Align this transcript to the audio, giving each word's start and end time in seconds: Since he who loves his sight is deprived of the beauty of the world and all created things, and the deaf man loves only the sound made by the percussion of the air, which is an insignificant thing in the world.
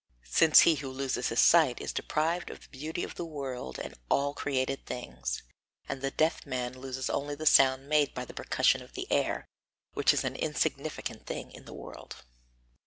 Since 0.31 0.61
he 0.61 0.73
who 0.73 0.91
loves 0.91 1.13
his 1.13 1.39
sight 1.39 1.79
is 1.79 1.93
deprived 1.93 2.49
of 2.49 2.61
the 2.61 2.69
beauty 2.69 3.03
of 3.03 3.13
the 3.13 3.23
world 3.23 3.77
and 3.77 3.93
all 4.09 4.33
created 4.33 4.83
things, 4.87 5.43
and 5.87 6.01
the 6.01 6.09
deaf 6.09 6.43
man 6.43 6.73
loves 6.73 7.07
only 7.07 7.35
the 7.35 7.45
sound 7.45 7.87
made 7.87 8.15
by 8.15 8.25
the 8.25 8.33
percussion 8.33 8.81
of 8.81 8.93
the 8.93 9.05
air, 9.11 9.45
which 9.93 10.11
is 10.11 10.23
an 10.23 10.35
insignificant 10.35 11.27
thing 11.27 11.51
in 11.51 11.65
the 11.65 11.73
world. 11.75 12.23